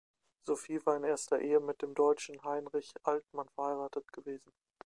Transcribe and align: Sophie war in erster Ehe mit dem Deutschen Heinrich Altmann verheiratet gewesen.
Sophie 0.47 0.83
war 0.83 0.97
in 0.97 1.03
erster 1.03 1.39
Ehe 1.41 1.59
mit 1.59 1.83
dem 1.83 1.93
Deutschen 1.93 2.43
Heinrich 2.43 2.91
Altmann 3.03 3.49
verheiratet 3.49 4.11
gewesen. 4.11 4.51